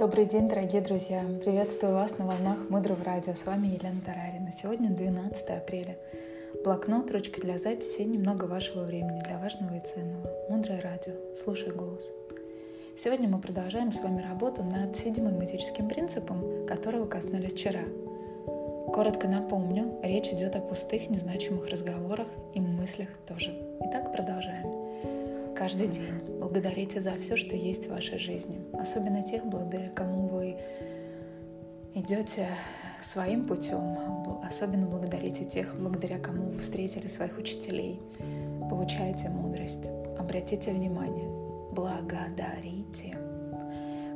Добрый 0.00 0.24
день, 0.24 0.48
дорогие 0.48 0.80
друзья! 0.80 1.22
Приветствую 1.44 1.92
вас 1.92 2.16
на 2.16 2.24
волнах 2.24 2.70
Мудрого 2.70 3.04
радио. 3.04 3.34
С 3.34 3.44
вами 3.44 3.66
Елена 3.66 4.00
Тарарина. 4.00 4.50
Сегодня 4.50 4.88
12 4.88 5.50
апреля. 5.50 5.98
Блокнот, 6.64 7.12
ручка 7.12 7.38
для 7.38 7.58
записи 7.58 8.00
и 8.00 8.06
немного 8.06 8.46
вашего 8.46 8.84
времени 8.84 9.20
для 9.20 9.36
важного 9.36 9.76
и 9.76 9.84
ценного. 9.84 10.26
Мудрое 10.48 10.80
радио. 10.80 11.12
Слушай 11.44 11.74
голос. 11.74 12.10
Сегодня 12.96 13.28
мы 13.28 13.42
продолжаем 13.42 13.92
с 13.92 14.00
вами 14.00 14.22
работу 14.22 14.62
над 14.64 14.96
седьмым 14.96 15.44
этическим 15.44 15.86
принципом, 15.86 16.66
которого 16.66 17.06
коснулись 17.06 17.52
вчера. 17.52 17.82
Коротко 18.94 19.28
напомню, 19.28 20.00
речь 20.02 20.28
идет 20.28 20.56
о 20.56 20.60
пустых, 20.60 21.10
незначимых 21.10 21.68
разговорах 21.68 22.28
и 22.54 22.60
мыслях 22.62 23.10
тоже. 23.28 23.54
Итак, 23.82 24.10
продолжаем 24.16 25.19
каждый 25.56 25.88
день. 25.88 26.14
Благодарите 26.38 27.00
за 27.00 27.16
все, 27.16 27.36
что 27.36 27.56
есть 27.56 27.86
в 27.86 27.90
вашей 27.90 28.18
жизни. 28.18 28.60
Особенно 28.72 29.22
тех, 29.22 29.44
благодаря 29.46 29.90
кому 29.90 30.28
вы 30.28 30.56
идете 31.94 32.48
своим 33.00 33.46
путем. 33.46 33.96
Особенно 34.46 34.86
благодарите 34.86 35.44
тех, 35.44 35.76
благодаря 35.78 36.18
кому 36.18 36.50
вы 36.50 36.58
встретили 36.58 37.06
своих 37.06 37.38
учителей. 37.38 38.00
Получайте 38.68 39.28
мудрость. 39.28 39.88
Обратите 40.18 40.72
внимание. 40.72 41.28
Благодарите. 41.72 43.16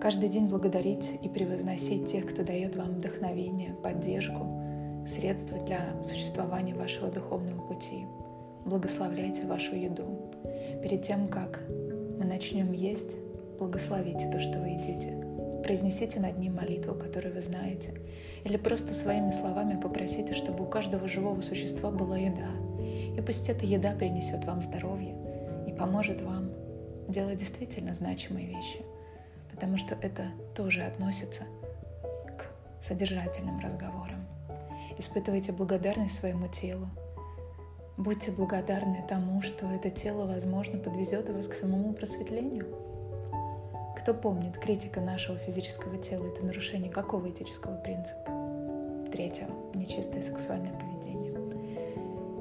Каждый 0.00 0.28
день 0.28 0.48
благодарить 0.48 1.18
и 1.22 1.28
превозносить 1.28 2.10
тех, 2.10 2.26
кто 2.26 2.42
дает 2.42 2.74
вам 2.76 2.94
вдохновение, 2.94 3.74
поддержку, 3.74 4.60
средства 5.06 5.58
для 5.58 6.02
существования 6.02 6.74
вашего 6.74 7.08
духовного 7.08 7.60
пути. 7.66 8.06
Благословляйте 8.64 9.44
вашу 9.44 9.74
еду. 9.74 10.30
Перед 10.82 11.02
тем, 11.02 11.28
как 11.28 11.62
мы 12.18 12.24
начнем 12.24 12.72
есть, 12.72 13.16
благословите 13.58 14.30
то, 14.30 14.38
что 14.38 14.60
вы 14.60 14.68
едите. 14.68 15.18
Произнесите 15.62 16.20
над 16.20 16.38
ним 16.38 16.56
молитву, 16.56 16.94
которую 16.94 17.34
вы 17.34 17.40
знаете. 17.40 17.94
Или 18.44 18.56
просто 18.56 18.94
своими 18.94 19.30
словами 19.30 19.80
попросите, 19.80 20.34
чтобы 20.34 20.64
у 20.64 20.66
каждого 20.66 21.08
живого 21.08 21.40
существа 21.40 21.90
была 21.90 22.18
еда. 22.18 22.50
И 23.16 23.20
пусть 23.20 23.48
эта 23.48 23.66
еда 23.66 23.92
принесет 23.92 24.44
вам 24.44 24.62
здоровье 24.62 25.14
и 25.68 25.72
поможет 25.72 26.20
вам 26.22 26.50
делать 27.08 27.38
действительно 27.38 27.94
значимые 27.94 28.46
вещи. 28.46 28.80
Потому 29.50 29.76
что 29.76 29.96
это 30.00 30.30
тоже 30.54 30.82
относится 30.82 31.42
к 32.38 32.46
содержательным 32.82 33.60
разговорам. 33.60 34.26
Испытывайте 34.98 35.52
благодарность 35.52 36.14
своему 36.14 36.48
телу, 36.48 36.88
Будьте 38.04 38.32
благодарны 38.32 39.04
тому, 39.08 39.40
что 39.42 39.70
это 39.70 39.88
тело, 39.88 40.26
возможно, 40.26 40.76
подвезет 40.76 41.28
вас 41.28 41.46
к 41.46 41.54
самому 41.54 41.92
просветлению. 41.92 42.66
Кто 43.96 44.12
помнит, 44.12 44.58
критика 44.58 45.00
нашего 45.00 45.38
физического 45.38 45.96
тела— 45.98 46.26
это 46.34 46.44
нарушение 46.44 46.90
какого 46.90 47.30
этического 47.30 47.76
принципа? 47.76 49.08
Третьего— 49.12 49.50
нечистое 49.74 50.20
сексуальное 50.20 50.72
поведение. 50.72 51.32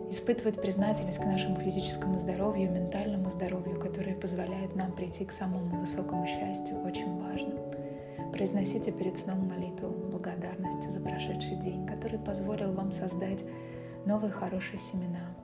Испытывать 0.09 0.59
признательность 0.59 1.19
к 1.19 1.25
нашему 1.25 1.57
физическому 1.57 2.17
здоровью, 2.17 2.71
ментальному 2.71 3.29
здоровью, 3.29 3.79
которое 3.79 4.15
позволяет 4.15 4.75
нам 4.75 4.91
прийти 4.93 5.25
к 5.25 5.31
самому 5.31 5.79
высокому 5.79 6.25
счастью, 6.25 6.81
очень 6.83 7.21
важно. 7.21 7.53
Произносите 8.31 8.91
перед 8.91 9.15
сном 9.15 9.47
молитву 9.47 9.89
благодарности 10.09 10.89
за 10.89 11.01
прошедший 11.01 11.57
день, 11.57 11.85
который 11.85 12.17
позволил 12.17 12.73
вам 12.73 12.91
создать 12.91 13.45
новые 14.07 14.31
хорошие 14.31 14.79
семена, 14.79 15.35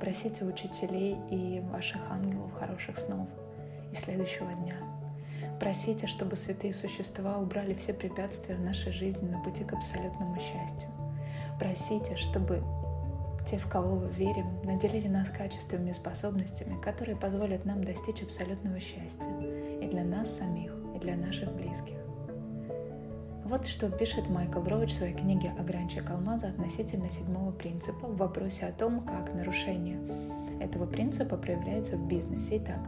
Просите 0.00 0.44
учителей 0.44 1.18
и 1.30 1.60
ваших 1.70 2.00
ангелов 2.10 2.52
хороших 2.54 2.96
снов 2.96 3.28
и 3.92 3.94
следующего 3.94 4.52
дня. 4.54 4.76
Просите, 5.58 6.06
чтобы 6.06 6.36
святые 6.36 6.72
существа 6.72 7.36
убрали 7.38 7.74
все 7.74 7.92
препятствия 7.92 8.54
в 8.54 8.60
нашей 8.60 8.92
жизни 8.92 9.28
на 9.28 9.42
пути 9.42 9.62
к 9.62 9.74
абсолютному 9.74 10.36
счастью. 10.38 10.88
Просите, 11.58 12.16
чтобы 12.16 12.62
те, 13.46 13.58
в 13.58 13.68
кого 13.68 13.96
вы 13.96 14.08
верим, 14.08 14.46
наделили 14.64 15.08
нас 15.08 15.28
качествами 15.28 15.90
и 15.90 15.94
способностями, 15.94 16.80
которые 16.80 17.16
позволят 17.16 17.64
нам 17.64 17.84
достичь 17.84 18.22
абсолютного 18.22 18.80
счастья 18.80 19.30
и 19.82 19.86
для 19.86 20.04
нас 20.04 20.36
самих, 20.36 20.72
и 20.94 20.98
для 20.98 21.16
наших 21.16 21.52
близких. 21.52 21.96
Вот 23.50 23.66
что 23.66 23.90
пишет 23.90 24.30
Майкл 24.30 24.62
Роуч 24.62 24.90
в 24.90 24.96
своей 24.96 25.12
книге 25.12 25.52
«Огранчик 25.58 26.08
алмаза» 26.08 26.46
относительно 26.46 27.10
седьмого 27.10 27.50
принципа 27.50 28.06
в 28.06 28.16
вопросе 28.16 28.66
о 28.66 28.70
том, 28.70 29.04
как 29.04 29.34
нарушение 29.34 29.98
этого 30.60 30.86
принципа 30.86 31.36
проявляется 31.36 31.96
в 31.96 32.06
бизнесе. 32.06 32.58
Итак, 32.58 32.78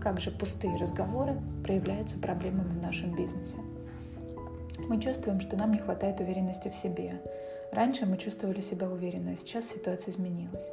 как 0.00 0.18
же 0.18 0.32
пустые 0.32 0.76
разговоры 0.76 1.40
проявляются 1.62 2.18
проблемами 2.18 2.80
в 2.80 2.82
нашем 2.82 3.14
бизнесе? 3.14 3.58
Мы 4.88 5.00
чувствуем, 5.00 5.40
что 5.40 5.56
нам 5.56 5.70
не 5.70 5.78
хватает 5.78 6.18
уверенности 6.18 6.68
в 6.68 6.74
себе. 6.74 7.22
Раньше 7.70 8.04
мы 8.04 8.16
чувствовали 8.16 8.60
себя 8.60 8.90
уверенно, 8.90 9.30
а 9.30 9.36
сейчас 9.36 9.68
ситуация 9.68 10.10
изменилась. 10.10 10.68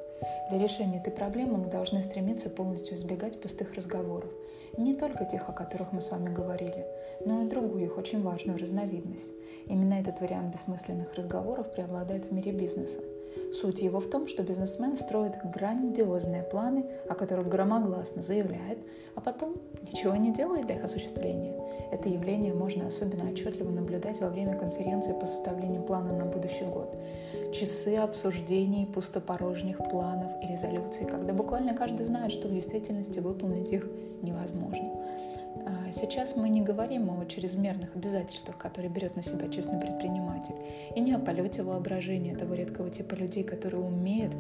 Для 0.50 0.59
решения 0.59 1.00
этой 1.00 1.11
проблемы 1.11 1.57
мы 1.57 1.69
должны 1.69 2.03
стремиться 2.03 2.51
полностью 2.51 2.95
избегать 2.95 3.41
пустых 3.41 3.73
разговоров. 3.73 4.29
Не 4.78 4.94
только 4.94 5.25
тех, 5.25 5.50
о 5.50 5.53
которых 5.53 5.91
мы 5.91 6.01
с 6.01 6.11
вами 6.11 6.31
говорили, 6.31 6.85
но 7.25 7.41
и 7.41 7.50
другую 7.50 7.85
их 7.85 7.97
очень 7.97 8.22
важную 8.22 8.59
разновидность. 8.59 9.31
Именно 9.66 9.95
этот 9.95 10.22
вариант 10.22 10.53
бессмысленных 10.53 11.16
разговоров 11.16 11.72
преобладает 11.72 12.25
в 12.25 12.31
мире 12.31 12.51
бизнеса. 12.51 13.00
Суть 13.53 13.79
его 13.79 14.00
в 14.00 14.09
том, 14.09 14.28
что 14.28 14.44
бизнесмен 14.44 14.97
строит 14.97 15.33
грандиозные 15.44 16.44
планы, 16.44 16.85
о 17.09 17.16
которых 17.16 17.47
громогласно 17.47 18.22
заявляет, 18.22 18.79
а 19.16 19.22
потом 19.22 19.56
ничего 19.81 20.16
не 20.16 20.31
делает 20.31 20.67
для 20.67 20.75
их 20.75 20.83
осуществления. 20.83 21.56
Это 21.91 22.07
явление 22.07 22.53
особенно 22.95 23.29
отчетливо 23.29 23.69
наблюдать 23.69 24.22
во 24.22 24.29
время 24.29 24.57
конференции 24.57 25.13
по 25.13 25.25
составлению 25.25 25.81
плана 25.83 26.13
на 26.13 26.25
будущий 26.25 26.63
год. 26.63 26.95
Часы 27.53 27.97
обсуждений 27.97 28.85
пустопорожних 28.85 29.78
планов 29.78 30.31
и 30.41 30.47
резолюций, 30.47 31.06
когда 31.06 31.33
буквально 31.33 31.73
каждый 31.73 32.06
знает, 32.06 32.31
что 32.31 32.47
в 32.47 32.53
действительности 32.53 33.19
выполнить 33.19 33.72
их 33.72 33.88
невозможно. 34.22 34.85
А 35.66 35.91
сейчас 35.91 36.35
мы 36.35 36.50
не 36.50 36.61
говорим 36.61 37.09
о 37.09 37.25
чрезмерных 37.25 37.95
обязательствах, 37.95 38.57
которые 38.57 38.91
берет 38.91 39.16
на 39.16 39.23
себя 39.23 39.50
честный 39.50 39.79
предприниматель, 39.79 40.56
и 40.95 41.00
не 41.00 41.13
о 41.13 41.19
полете 41.19 41.63
воображения 41.63 42.35
того 42.35 42.56
редкого 42.56 42.89
типа 42.89 43.16
людей, 43.16 43.44
которые 43.44 43.83
умеют 43.83 44.33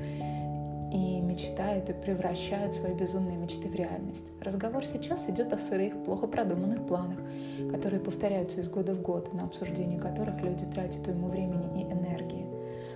мечтают 1.25 1.89
и 1.89 1.93
превращают 1.93 2.73
свои 2.73 2.93
безумные 2.93 3.37
мечты 3.37 3.67
в 3.67 3.75
реальность. 3.75 4.31
Разговор 4.41 4.85
сейчас 4.85 5.29
идет 5.29 5.51
о 5.51 5.57
сырых, 5.57 6.03
плохо 6.03 6.27
продуманных 6.27 6.85
планах, 6.85 7.19
которые 7.71 7.99
повторяются 7.99 8.61
из 8.61 8.69
года 8.69 8.93
в 8.93 9.01
год, 9.01 9.33
на 9.33 9.43
обсуждение 9.43 9.99
которых 9.99 10.41
люди 10.41 10.65
тратят 10.65 11.07
уйму 11.07 11.27
времени 11.27 11.81
и 11.81 11.91
энергии. 11.91 12.45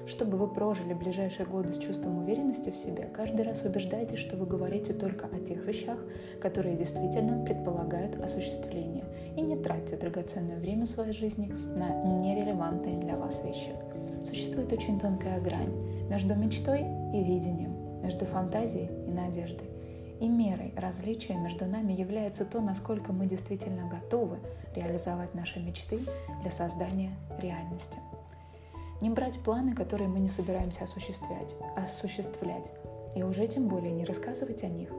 Чтобы 0.07 0.37
вы 0.37 0.47
прожили 0.47 0.93
ближайшие 0.93 1.45
годы 1.45 1.71
с 1.71 1.77
чувством 1.77 2.17
уверенности 2.23 2.71
в 2.71 2.75
себе, 2.75 3.09
каждый 3.13 3.45
раз 3.45 3.61
убеждайтесь, 3.63 4.17
что 4.17 4.37
вы 4.37 4.47
говорите 4.47 4.91
только 4.91 5.27
о 5.27 5.39
тех 5.39 5.63
вещах, 5.65 5.99
которые 6.41 6.75
действительно 6.75 7.45
предполагают 7.45 8.15
осуществление, 8.15 9.05
и 9.35 9.41
не 9.41 9.55
тратьте 9.55 9.97
драгоценное 9.97 10.57
время 10.57 10.87
своей 10.87 11.13
жизни 11.13 11.47
на 11.47 12.03
нерелевантные 12.19 12.97
для 12.97 13.17
вас 13.17 13.41
вещи. 13.43 13.71
Существует 14.25 14.73
очень 14.73 14.99
тонкая 14.99 15.39
грань 15.41 15.73
между 16.09 16.33
мечтой 16.33 16.81
и 17.13 17.23
видением, 17.23 17.78
между 18.01 18.25
фантазией 18.25 18.89
и 19.07 19.11
надеждой. 19.11 19.69
И 20.19 20.27
мерой 20.27 20.73
различия 20.75 21.35
между 21.35 21.65
нами 21.65 21.93
является 21.93 22.43
то, 22.43 22.59
насколько 22.59 23.13
мы 23.13 23.25
действительно 23.25 23.87
готовы 23.89 24.39
реализовать 24.75 25.33
наши 25.33 25.59
мечты 25.59 26.01
для 26.41 26.51
создания 26.51 27.11
реальности. 27.41 27.97
Не 29.01 29.09
брать 29.09 29.39
планы, 29.39 29.73
которые 29.73 30.09
мы 30.09 30.19
не 30.19 30.29
собираемся 30.29 30.83
осуществлять, 30.83 31.55
осуществлять. 31.77 32.69
И 33.15 33.23
уже 33.23 33.47
тем 33.47 33.69
более 33.69 33.91
не 33.91 34.03
рассказывать 34.03 34.63
о 34.63 34.67
них. 34.67 34.89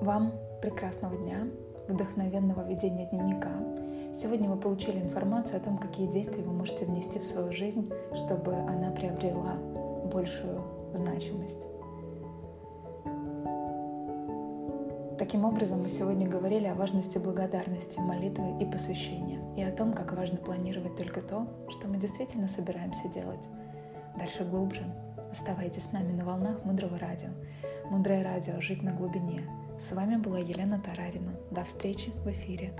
Вам 0.00 0.32
прекрасного 0.62 1.16
дня, 1.16 1.48
вдохновенного 1.88 2.66
ведения 2.66 3.06
дневника. 3.06 3.50
Сегодня 4.14 4.48
вы 4.48 4.56
получили 4.56 5.00
информацию 5.00 5.56
о 5.56 5.60
том, 5.60 5.78
какие 5.78 6.06
действия 6.06 6.42
вы 6.42 6.52
можете 6.52 6.84
внести 6.84 7.18
в 7.18 7.24
свою 7.24 7.52
жизнь, 7.52 7.90
чтобы 8.14 8.54
она 8.54 8.90
приобрела 8.92 9.56
большую 10.10 10.62
значимость. 10.94 11.66
Таким 15.18 15.44
образом, 15.44 15.82
мы 15.82 15.88
сегодня 15.88 16.26
говорили 16.26 16.66
о 16.66 16.74
важности 16.74 17.18
благодарности, 17.18 17.98
молитвы 17.98 18.58
и 18.58 18.64
посвящения, 18.64 19.40
и 19.54 19.62
о 19.62 19.70
том, 19.70 19.92
как 19.92 20.12
важно 20.14 20.38
планировать 20.38 20.96
только 20.96 21.20
то, 21.20 21.46
что 21.68 21.88
мы 21.88 21.98
действительно 21.98 22.48
собираемся 22.48 23.06
делать. 23.08 23.46
Дальше 24.18 24.44
глубже. 24.44 24.82
Оставайтесь 25.30 25.84
с 25.84 25.92
нами 25.92 26.12
на 26.12 26.24
волнах 26.24 26.64
Мудрого 26.64 26.98
Радио. 26.98 27.28
Мудрое 27.90 28.24
Радио 28.24 28.60
«Жить 28.60 28.82
на 28.82 28.92
глубине». 28.92 29.42
С 29.78 29.92
вами 29.92 30.16
была 30.16 30.38
Елена 30.38 30.80
Тарарина. 30.80 31.34
До 31.50 31.64
встречи 31.64 32.10
в 32.24 32.30
эфире. 32.30 32.72